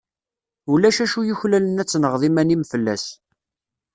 Ulac 0.71 0.97
acu 1.03 1.19
yuklalen 1.27 1.81
ad 1.81 1.87
tenɣeḍ 1.89 2.21
iman-im 2.29 2.63
fell-as. 2.71 3.05